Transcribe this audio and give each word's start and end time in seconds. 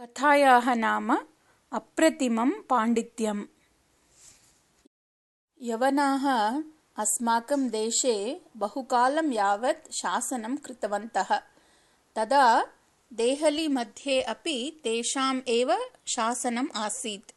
कथायाः 0.00 0.74
नाम 0.74 1.16
अप्रतिमं 1.72 2.50
पाण्डित्यम्। 2.50 3.42
यवनाः 5.62 6.52
अस्माकं 6.96 7.68
देशे 7.68 8.40
बहुकालं 8.56 9.32
यावत् 9.32 9.92
शासनं 9.92 10.56
कृतवन्तः। 10.56 11.36
तदा 12.16 12.64
देहलीमध्ये 13.12 14.22
अपि 14.22 14.80
तेषाम् 14.84 15.40
एव 15.48 15.76
शासनम् 16.06 16.76
आसीत्। 16.76 17.30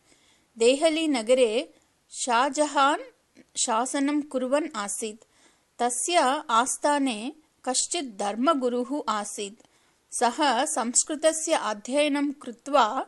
देहलीनगरे 0.58 1.74
शाहजहान् 2.10 3.02
शासनं 3.58 4.22
कुर्वन् 4.22 4.70
आसीत्। 4.76 5.24
तस्य 5.80 6.44
आस्थाने 6.50 7.34
कश्चित् 7.66 8.18
धर्मगुरुः 8.18 9.02
आसीत् 9.10 9.65
सः 10.20 10.66
संस्कृतस्य 10.66 11.54
अध्ययनं 11.54 12.32
कृत्वा 12.32 13.06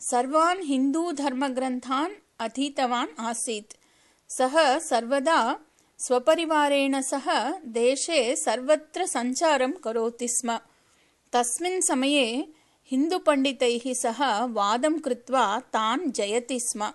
सर्वान् 0.00 0.62
हिन्दूधर्मग्रन्थान् 0.62 2.14
अधीतवान् 2.40 3.20
आसीत्। 3.20 3.76
सः 4.28 4.78
सर्वदा 4.78 5.60
स्वपरिवारेण 5.98 7.00
सह 7.00 7.26
देशे 7.66 8.36
सर्वत्र 8.36 9.06
सञ्चारं 9.06 9.72
करोति 9.72 10.28
स्म। 10.28 10.58
तस्मिन् 11.32 11.82
समये 11.82 12.48
हिन्दुपण्डितैः 12.90 13.94
सह 13.94 14.44
वादं 14.44 14.98
कृत्वा 14.98 15.60
तान् 15.60 16.10
जयति 16.10 16.60
स्म। 16.60 16.90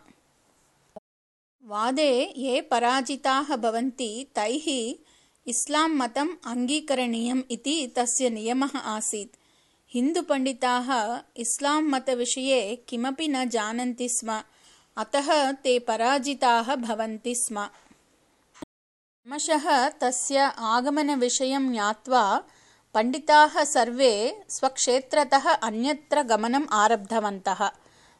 वादे 1.63 2.33
ये 2.37 2.61
पराजिताः 2.61 3.55
भवन्ति 3.55 4.27
तैः 4.35 4.67
इस्लां 5.47 5.89
मतम् 5.89 6.37
अङ्गीकरणीयम् 6.45 7.43
इति 7.51 7.93
तस्य 7.95 8.29
नियमः 8.29 8.77
आसीत् 8.77 9.35
हिन्दुपण्डिताः 9.95 11.19
इस्लां 11.37 11.81
मतविषये 11.81 12.85
किमपि 12.89 13.27
न 13.27 13.49
जानन्ति 13.49 14.09
स्म 14.09 14.41
अतः 14.97 15.51
ते 15.51 15.79
पराजिताः 15.79 16.75
भवन्ति 16.75 17.35
स्म। 17.35 17.65
क्रमशः 17.65 19.89
तस्य 19.89 20.51
आगमनविषयं 20.59 21.71
ज्ञात्वा 21.71 22.43
पण्डिताः 22.93 23.63
सर्वे 23.63 24.43
स्वक्षेत्रतः 24.49 25.53
अन्यत्र 25.53 26.23
गमनम् 26.23 26.65
आरब्धवन्तः। 26.71 27.69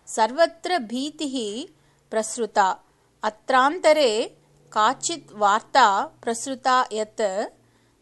सर्वत्र 0.08 0.80
भीतिः 0.80 1.68
प्रसृता। 2.12 2.84
अत्रान्तरे 3.24 4.38
काचित् 4.72 5.34
वार्ता 5.34 6.06
प्रसृता 6.24 6.88
यत् 6.94 7.22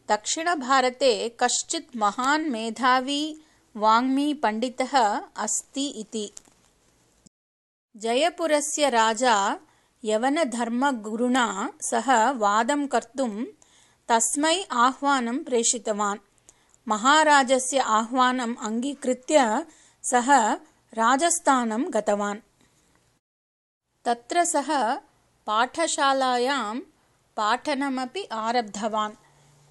दक्षिणभारते 0.10 1.38
कश्चित् 1.40 1.98
महान् 1.98 2.50
मेधावी 2.50 3.43
वाङ्मी 3.76 4.34
पण्डितः 4.34 5.22
अस्ति 5.38 5.86
इति। 5.88 6.32
जयपुरस्य 7.96 8.90
राजा 8.90 9.60
यवनधर्मगुरुणा 10.04 11.74
सह 11.82 12.32
वादं 12.32 12.88
कर्तुं 12.88 13.46
तस्मै 14.08 14.64
आह्वानं 14.72 15.44
प्रेषितवान्। 15.44 16.20
महाराजस्य 16.88 17.80
आह्वानम् 17.80 18.56
अङ्गीकृत्य 18.62 19.66
सः 20.04 20.54
राजस्थानं 20.94 21.86
गतवान्। 21.94 22.40
तत्र 24.06 24.46
सः 24.46 24.96
पाठशालायां 25.48 26.80
पाठनमपि 27.38 28.24
आरब्धवान्। 28.32 29.20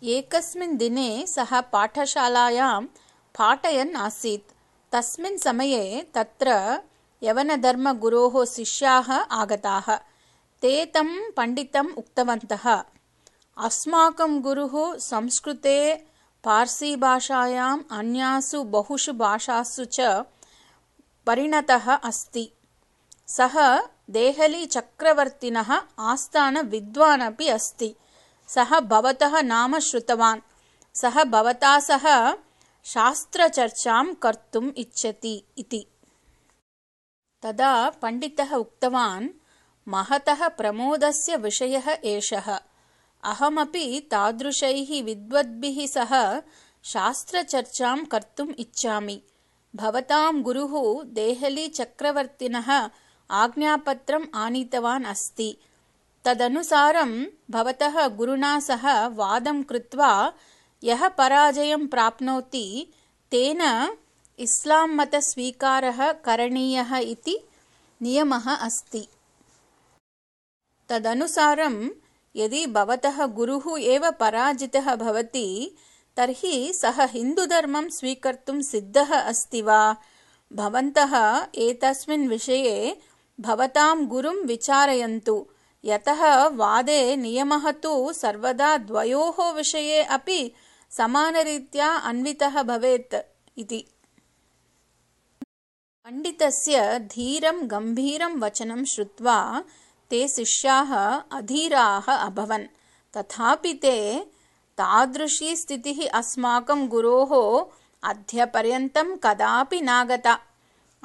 एकस्मिन् 0.02 0.76
दिने 0.76 1.26
सः 1.26 1.60
पाठशालायां 1.60 2.86
पाठयन् 3.38 3.96
आसीत्। 3.96 4.52
तस्मिन् 4.92 5.38
समये 5.38 6.06
तत्र 6.14 6.78
यवनधर्मगुरोः 7.22 8.44
शिष्याः 8.44 9.12
आगताः। 9.12 9.96
ते 10.62 10.86
तं 10.86 11.30
पण्डितम् 11.30 11.98
उक्तवन्तः 11.98 12.84
अस्माकं 13.58 14.40
गुरुः 14.40 14.98
संस्कृते 14.98 16.04
पार्सीभाषायाम् 16.44 17.82
अन्यासु 17.90 18.62
बहुषु 18.62 19.12
भाषासु 19.12 19.84
च 19.84 20.00
परिणतः 21.26 21.94
अस्ति। 21.94 22.52
सः 23.26 23.80
देहलीचक्रवर्तिनः 24.10 25.72
आस्थानविद्वान् 25.98 27.22
अपि 27.22 27.48
अस्ति। 27.48 27.94
सः 28.48 28.80
भवतः 28.80 29.42
नाम 29.42 29.78
श्रुतवान्। 29.78 30.40
सः 30.94 31.24
भवता 31.24 31.80
सह 31.80 32.36
शास्त्रचर्चां 32.84 34.14
कर्तुम् 34.14 34.70
इच्छति 34.76 35.44
इति। 35.58 35.86
तदा 37.42 37.90
पण्डितः 37.90 38.54
उक्तवान् 38.54 39.28
महतः 39.88 40.48
प्रमोदस्य 40.48 41.36
विषयः 41.36 41.98
एषः। 42.04 42.60
अहमपि 43.24 44.08
तादृशैः 44.10 45.02
विद्वद्भिः 45.02 45.86
सह 45.86 46.40
शास्त्रचर्चां 46.82 48.04
कर्तुम् 48.04 48.54
इच्छामि। 48.58 49.22
भवतां 49.76 50.42
गुरुः 50.42 51.04
देहलीचक्रवर्तिनः 51.04 52.90
आज्ञापत्रम् 53.30 54.26
आनीतवान् 54.34 55.04
अस्ति। 55.04 55.56
तदनुसारं 56.24 57.26
भवतः 57.50 58.08
गुरुणा 58.08 58.60
सह 58.60 59.06
वादं 59.06 59.62
कृत्वा 59.62 60.32
यः 60.84 61.08
पराजयं 61.08 61.86
प्राप्नोति 61.86 62.92
तेन 63.30 63.60
इस्लां 64.38 64.88
मतस्वीकारः 64.88 66.12
करणीयः 66.12 66.96
इति 66.96 67.48
नियमः 68.02 68.54
अस्ति। 68.56 69.08
तदनुसारं 70.88 71.88
यदि 72.36 72.66
भवतः 72.66 73.26
गुरुः 73.26 73.80
एव 73.80 74.10
पराजितः 74.10 74.94
भवति 74.94 75.76
तर्हि 76.16 76.72
सः 76.74 77.04
हिन्दुधर्मं 77.04 77.88
स्वीकर्तुं 77.88 78.62
सिद्धः 78.62 79.14
अस्ति 79.20 79.62
वा? 79.62 79.96
भवन्तः 80.52 81.46
एतस्मिन् 81.54 82.28
विषये 82.28 82.96
भवतां 83.40 84.06
गुरुं 84.06 84.36
विचारयन्तु। 84.36 85.46
यतः 85.84 86.46
वादे 86.46 87.16
नियमः 87.16 87.70
तु 87.70 88.12
सर्वदा 88.12 88.76
द्वयोः 88.76 89.50
विषये 89.52 90.02
अपि 90.02 90.52
समानरीत्या 90.96 91.88
अन्वितः 91.96 92.62
भवेत् 92.62 93.14
इति। 93.58 93.84
पण्डितस्य 96.04 96.98
धीरं 96.98 97.70
गम्भीरं 97.70 98.40
वचनं 98.40 98.84
श्रुत्वा 98.84 99.64
ते 100.10 100.28
शिष्याः 100.28 100.94
अधीराः 101.38 102.12
अभवन्। 102.12 102.66
तथापि 103.16 103.74
ते 103.74 104.20
तादृशी 104.78 105.56
स्थितिः 105.56 106.08
अस्माकं 106.18 106.88
गुरोः 106.88 107.32
अद्यपर्यन्तं 108.10 109.16
कदापि 109.16 109.80
नागता। 109.80 110.38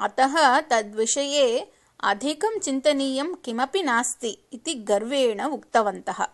अतः 0.00 0.60
तद्विषये 0.60 1.72
अधिकं 2.00 2.58
चिन्तनीयं 2.58 3.34
किमपि 3.34 3.82
नास्ति 3.82 4.38
इति 4.52 4.74
गर्वेण 4.74 5.40
उक्तवन्तः 5.42 6.26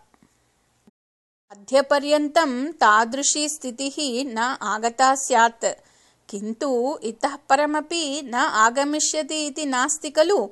अद्यपर्यन्तं 1.53 2.73
तादृशी 2.73 3.49
स्थितिः 3.49 4.25
न 4.35 4.39
आगता 4.63 5.15
स्यात्। 5.15 5.65
किन्तु 6.31 6.99
इतः 7.03 7.37
परमपि 7.37 8.23
न 8.25 8.35
आगमिष्यति 8.35 9.47
इति 9.47 9.67
नास्ति 9.67 10.11
खलु। 10.11 10.49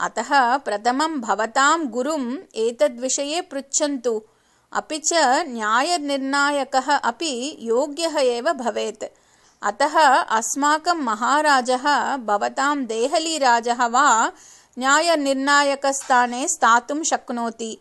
अतः 0.00 0.56
प्रथमं 0.56 1.20
भवतां 1.20 1.86
गुरुम् 1.86 2.36
एतद्विषये 2.54 3.40
पृच्छन्तु। 3.40 4.22
अपि 4.72 4.98
च 4.98 5.10
न्यायनिर्णायकः 5.48 6.96
अपि 6.96 7.56
योग्यः 7.60 8.18
एव 8.18 8.52
भवेत्। 8.52 9.04
अतः 9.62 9.98
अस्माकं 10.16 10.98
महाराजः 10.98 12.16
भवतां 12.16 12.86
देहलीराजः 12.86 13.86
वा 13.86 14.32
न्यायनिर्णायकस्थाने 14.78 16.48
स्थातुं 16.48 17.02
शक्नोति 17.02 17.78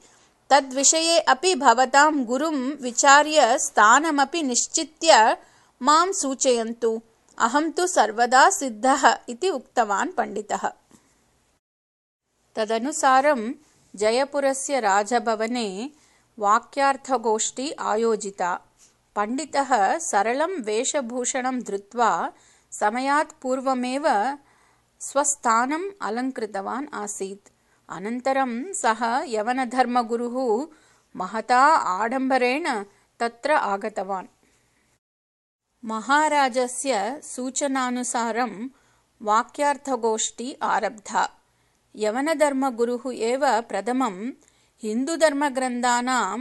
तद्विषये 0.50 1.20
अपि 1.20 1.56
भवतां 1.56 2.26
गुरुं 2.26 2.56
विचार्य 2.82 3.60
स्थानमपि 3.60 4.44
निश्चित्य 4.44 5.38
मां 5.82 6.12
सूचयन्तु। 6.14 7.02
अहं 7.38 7.72
तु 7.72 7.88
सर्वदा 7.88 8.50
सिद्धः 8.50 9.18
इति 9.30 9.50
उक्तवान् 9.50 10.12
पण्डितः। 10.12 10.68
तदनुसारं 12.56 13.54
जयपुरस्य 13.96 14.80
राजभवने 14.80 15.90
वाक्यार्थगोष्ठी 16.40 17.72
आयोजिता। 17.72 18.60
पण्डितः 19.16 19.98
सरलं 19.98 20.62
वेषभूषणं 20.62 21.60
धृत्वा 21.60 22.32
समयात् 22.72 23.42
पूर्वमेव 23.42 24.06
स्वस्थानम् 25.00 25.92
अलङ्कृतवान् 26.02 26.88
आसीत् 26.94 27.50
अनन्तरं 27.90 28.52
सः 28.74 29.02
यवनधर्मगुरुः 29.28 30.38
महता 31.16 31.62
आडम्बरेण 31.94 32.68
तत्र 33.20 33.52
आगतवान्। 33.52 34.28
महाराजस्य 35.90 37.20
सूचनानुसारं 37.24 38.54
वाक्यार्थगोष्ठी 39.28 40.52
आरब्धा। 40.74 41.24
यवनधर्मगुरुः 42.04 43.04
एव 43.32 43.46
प्रथमं 43.70 44.16
हिन्दुधर्मग्रन्थानां 44.84 46.40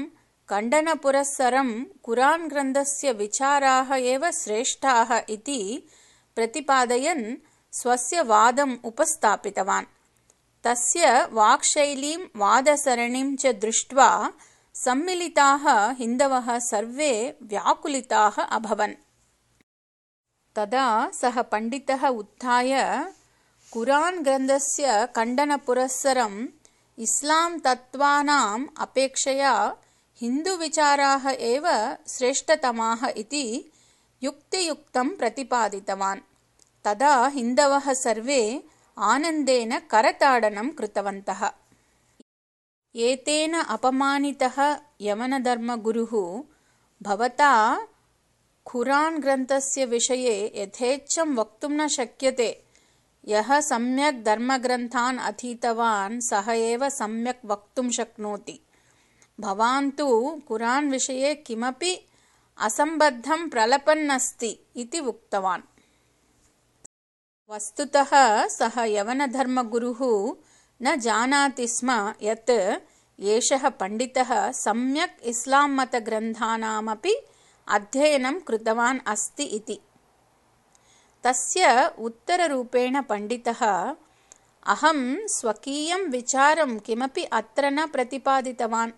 खण्डनपुरस्सरं 0.51 1.71
कुरान् 2.05 2.49
ग्रन्थस्य 2.51 3.13
विचाराः 3.21 3.95
एव 4.15 4.31
श्रेष्ठाः 4.41 5.11
इति 5.37 5.61
प्रतिपादयन् 6.35 7.25
स्वस्य 7.79 8.23
वादम् 8.33 8.77
उपस्थापितवान् 8.85 9.92
तस्य 10.65 11.07
वाक्शैलीं 11.33 12.19
वादसरणिं 12.37 13.37
च 13.37 13.47
दृष्ट्वा 13.47 14.09
सम्मिलिताः 14.75 15.65
हिन्दवः 16.01 16.59
सर्वे 16.59 17.13
व्याकुलिताः 17.43 18.37
अभवन्। 18.57 18.95
तदा 20.57 20.87
सः 21.21 21.43
पण्डितः 21.43 22.07
उत्थाय 22.09 22.73
कुरान् 23.73 24.23
ग्रन्थस्य 24.25 25.09
खण्डनपुरस्सरम् 25.17 26.39
इस्लाम् 26.99 27.61
तत्त्वानाम् 27.61 28.67
अपेक्षया 28.79 29.55
हिन्दुविचाराः 30.21 31.29
एव 31.53 31.67
श्रेष्ठतमाः 32.09 33.07
इति 33.17 33.47
युक्तियुक्तं 34.23 35.09
प्रतिपादितवान्। 35.09 36.27
तदा 36.85 37.15
हिन्दवः 37.27 37.93
सर्वे 38.07 38.43
आनन्देन 38.99 39.79
करताडनं 39.79 40.69
कृतवन्तः। 40.69 41.51
एतेन 42.97 43.55
अपमानितः 43.55 44.77
यवनधर्मगुरुः 45.01 46.43
भवता 47.03 47.87
खुरान् 48.67 49.21
ग्रन्थस्य 49.21 49.85
विषये 49.85 50.53
यथेच्छं 50.57 51.35
वक्तुं 51.35 51.71
न 51.71 51.89
शक्यते। 51.89 52.65
यः 53.29 53.61
सम्यक् 53.61 54.25
धर्मग्रन्थान् 54.25 55.19
अधीतवान् 55.19 56.21
सः 56.21 56.53
एव 56.53 56.89
सम्यक् 56.89 57.47
वक्तुं 57.47 57.91
शक्नोति। 57.91 58.61
भवान् 59.41 59.91
तु 59.91 60.41
कुरान् 60.49 60.91
विषये 60.91 61.35
किमपि 61.35 62.09
असम्बद्धं 62.59 63.49
प्रलपन्नस्ति 63.49 64.59
इति 64.77 64.99
उक्तवान् 64.99 65.63
वस्तुतः 67.53 68.11
सः 68.49 68.85
यवनधर्मगुरुः 68.85 69.99
न 70.83 71.01
जानाति 71.01 71.67
स्म 71.69 72.15
यत् 72.23 72.51
एषः 73.21 73.69
पण्डितः 73.69 74.51
सम्यक् 74.51 75.23
इस्लाम् 75.23 75.77
मतग्रन्थानामपि 75.77 77.15
अध्ययनं 77.69 78.41
कृतवान् 78.41 79.01
अस्ति 79.07 79.43
इति। 79.43 79.79
तस्य 81.25 81.91
उत्तररूपेण 81.99 83.03
पण्डितः 83.03 83.65
अहं 84.67 85.27
स्वकीयं 85.27 86.09
विचारं 86.11 86.79
किमपि 86.79 87.25
अत्र 87.25 87.71
न 87.71 87.87
प्रतिपादितवान्। 87.87 88.93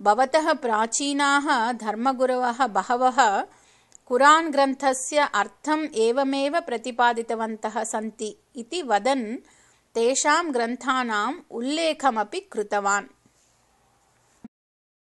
भवतः 0.00 0.52
प्राचीनाः 0.52 1.72
धर्मगुरवः 1.72 2.66
बहवः 2.66 3.20
कुरान् 4.06 4.52
ग्रन्थस्य 4.52 5.28
अर्थम् 5.34 5.86
एवमेव 5.94 6.60
प्रतिपादितवन्तः 6.60 7.84
सन्ति 7.84 8.36
इति 8.56 8.82
वदन् 8.82 9.36
तेषां 9.94 10.54
ग्रन्थानाम् 10.54 11.40
उल्लेखमपि 11.50 12.40
कृतवान्। 12.40 13.06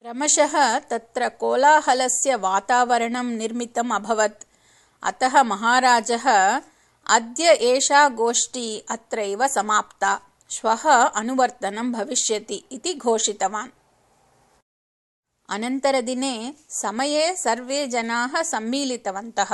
क्रमशः 0.03 0.79
तत्र 0.79 1.29
कोलाहलस्य 1.29 2.37
वातावरणं 2.37 3.27
निर्मितम् 3.27 3.93
अभवत्। 3.93 4.45
अतः 5.03 5.43
महाराजः 5.43 6.61
अद्य 7.07 7.51
एषा 7.53 8.09
गोष्ठी 8.09 8.85
अत्रैव 8.91 9.49
समाप्ता। 9.49 10.21
श्वः 10.51 10.91
अनुवर्तनं 10.93 11.93
भविष्यति 11.93 12.65
इति 12.73 12.95
घोषितवान् 12.95 13.78
अनन्तरदिने 15.55 16.35
समये 16.71 17.35
सर्वे 17.37 17.87
जनाः 17.87 18.43
सम्मीलितवन्तः। 18.43 19.53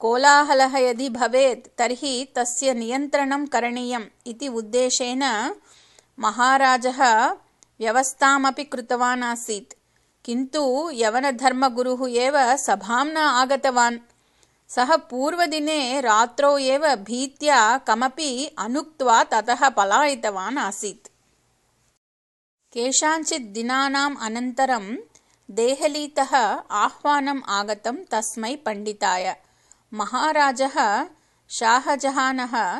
कोलाहलः 0.00 0.76
यदि 0.78 1.08
भवेत् 1.16 1.66
तर्हि 1.78 2.14
तस्य 2.36 2.74
नियन्त्रणं 2.74 3.44
करणीयम् 3.46 4.06
इति 4.30 4.48
उद्देशेन 4.60 5.24
महाराजः 6.18 7.02
व्यवस्थामपि 7.80 8.64
कृतवान् 8.72 9.24
आसीत् 9.24 9.76
किन्तु 10.24 10.64
यवनधर्मगुरुः 10.94 12.08
एव 12.24 12.36
सभां 12.66 13.04
न 13.06 13.16
आगतवान्। 13.42 13.98
सः 14.70 14.94
पूर्वदिने 15.10 15.80
रात्रौ 16.00 16.56
एव 16.74 16.84
भीत्या 17.08 17.60
कमपि 17.86 18.30
अनुक्त्वा 18.58 19.22
ततः 19.32 19.68
पलायितवान् 19.78 20.58
आसीत् 20.58 21.11
केषाञ्चित् 22.72 23.52
दिनानाम् 23.52 24.16
अनन्तरं 24.20 24.96
देहलीतः 25.50 26.36
आह्वानम् 26.70 27.42
आगतं 27.48 27.96
तस्मै 28.10 28.56
पण्डिताय। 28.56 29.36
महाराजः 29.94 31.06
शाहजहानः 31.48 32.78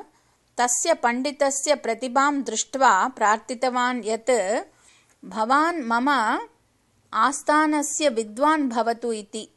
तस्य 0.58 0.94
पण्डितस्य 0.94 1.74
प्रतिभां 1.74 2.42
दृष्ट्वा 2.42 3.08
प्रार्थितवान् 3.08 4.04
यत् 4.04 4.30
भवान् 5.24 5.84
मम 5.84 6.08
आस्थानस्य 7.14 8.08
विद्वान् 8.08 8.68
भवतु 8.68 9.12
इति। 9.12 9.48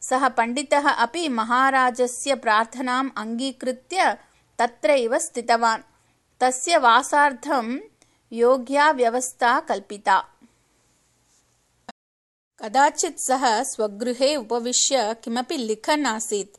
सः 0.00 0.28
पण्डितः 0.28 0.90
अपि 0.90 1.28
महाराजस्य 1.28 2.34
प्रार्थनाम् 2.34 3.10
अङ्गीकृत्य 3.16 4.18
तत्रैव 4.58 5.18
स्थितवान्। 5.18 5.82
तस्य 6.40 6.78
वासार्थं 6.78 7.78
योग्या 8.32 8.90
व्यवस्था 8.90 9.60
कल्पिता। 9.60 10.24
कदाचित् 12.58 13.18
सः 13.18 13.62
स्वगृहे 13.62 14.36
उपविश्य 14.36 15.16
किमपि 15.24 15.56
लिखन् 15.56 16.06
आसीत्। 16.06 16.56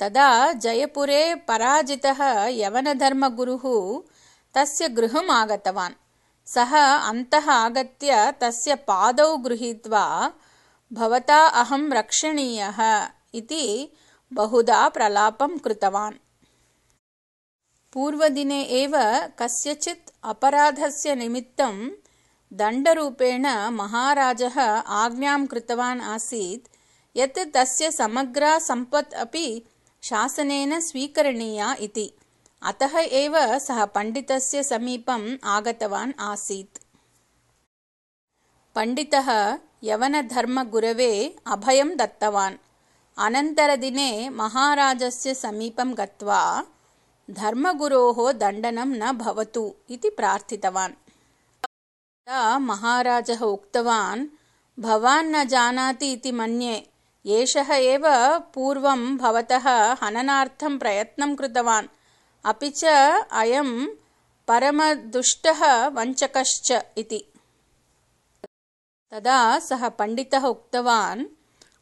तदा 0.00 0.52
जयपुरे 0.52 1.34
पराजितः 1.34 2.46
यवनधर्मगुरुः 2.46 3.64
तस्य 4.54 4.88
गृहम् 4.88 5.30
आगतवान्। 5.30 5.94
सः 6.46 6.76
अन्तः 7.08 7.50
आगत्य 7.50 8.32
तस्य 8.40 8.74
पादौ 8.74 9.36
गृहीत्वा 9.36 10.32
भवता 10.92 11.46
अहं 11.46 11.92
रक्षणीयः 11.92 13.08
इति 13.34 13.92
बहुधा 14.32 14.88
प्रलापं 14.88 15.58
कृतवान् 15.58 16.14
पूर्वदिने 17.96 18.62
एव 18.62 18.92
कस्यचित् 19.38 20.10
अपराधस्य 20.22 21.14
निमित्तं 21.14 21.76
दण्डरूपेण 22.52 23.46
महाराजः 23.70 24.60
आज्ञां 24.96 25.46
कृतवान् 25.46 26.00
आसीत् 26.00 26.68
यत् 27.16 27.38
तस्य 27.54 27.90
समग्रा 27.90 28.58
सम्पत् 28.58 29.14
अपि 29.14 29.62
शासनेन 30.02 30.80
स्वीकरणीया 30.80 31.74
इति। 31.80 32.06
अतः 32.62 32.98
एव 32.98 33.58
सः 33.58 33.84
पण्डितस्य 33.84 34.62
समीपम् 34.62 35.36
आगतवान् 35.44 36.12
आसीत्। 36.20 36.78
पण्डितः 38.74 39.58
यवनधर्मगुरवे 39.84 41.36
अभयं 41.46 41.96
दत्तवान्। 41.96 42.62
अनन्तरदिने 43.18 44.28
महाराजस्य 44.28 45.34
समीपं 45.34 45.94
गत्वा 45.98 46.42
धर्मगुरोः 47.30 48.32
दण्डनं 48.32 48.86
न 48.86 49.12
भवतु 49.12 49.74
इति 49.90 50.10
प्रार्थितवान्। 50.10 50.92
तदा 50.92 52.58
महाराजः 52.58 53.40
उक्तवान् 53.40 54.26
भवान् 54.80 55.32
न 55.32 55.44
जानाति 55.44 56.12
इति 56.12 56.32
मन्ये 56.32 56.86
एषः 57.26 57.74
एव 57.74 58.02
पूर्वं 58.38 59.16
भवतः 59.16 59.96
हननार्थं 60.02 60.78
प्रयत्नं 60.78 61.36
कृतवान्। 61.36 61.88
अपि 62.44 62.70
च 62.70 62.84
अयं 63.32 63.86
परमदुष्टः 64.48 65.86
वञ्चकश्च 65.86 66.72
इति। 66.98 67.32
तदा 69.10 69.58
सः 69.58 69.88
पण्डितः 69.88 70.46
उक्तवान् 70.46 71.24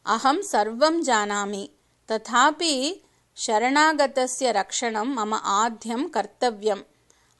अहं 0.06 0.42
सर्वं 0.42 1.02
जानामि 1.02 1.70
तथापि 2.12 3.03
शरणागतस्य 3.36 4.52
रक्षणं 4.52 5.06
मम 5.06 5.34
आद्यं 5.34 6.08
कर्तव्यम्। 6.08 6.82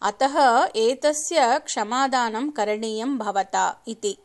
अतः 0.03 0.67
एतस्य 0.77 1.59
क्षमादानं 1.59 2.51
करणीयं 2.51 3.19
भवता 3.19 3.83
इति। 3.89 4.19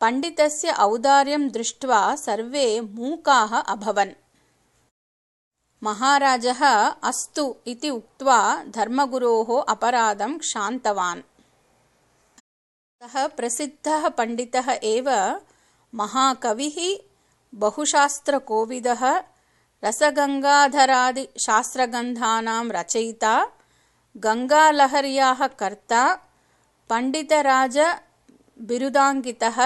पण्डितस्य 0.00 0.72
औदार्यं 0.72 1.48
दृष्ट्वा 1.48 2.16
सर्वे 2.16 2.80
मूकाः 2.80 3.60
अभवन्। 3.60 4.10
महाराजः 5.82 6.64
अस्तु 7.02 7.56
इति 7.66 7.90
उक्त्वा 7.90 8.64
धर्मगुरोः 8.64 9.64
अपराधं 9.68 10.38
क्षान्तवान्। 10.38 11.22
सः 13.02 13.26
प्रसिद्धः 13.26 14.08
पण्डितः 14.08 14.80
एव 14.82 15.40
महाकविः 15.94 17.04
बहुशास्त्रकोविदः 17.54 19.22
रसगङ्गाधरादिशास्त्रगन्धानां 19.84 22.64
रचयिता 22.76 23.34
गङ्गालहर्याः 24.24 25.40
कर्ता 25.60 26.02
पण्डितराजबिरुदाङ्कितः 26.90 29.58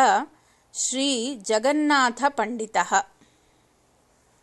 श्रीजगन्नाथपण्डितः 0.83 2.91